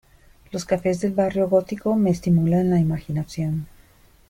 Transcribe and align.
Los 0.51 0.65
cafés 0.65 0.99
del 0.99 1.13
Barrio 1.13 1.47
Gótico 1.47 1.95
me 1.95 2.09
estimulan 2.09 2.71
la 2.71 2.79
imaginación. 2.79 3.67